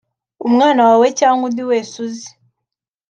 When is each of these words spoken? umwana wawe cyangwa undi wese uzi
umwana 0.47 0.81
wawe 0.89 1.07
cyangwa 1.19 1.43
undi 1.49 1.63
wese 1.69 1.93
uzi 2.05 2.29